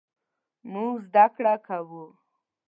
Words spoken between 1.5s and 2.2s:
کوو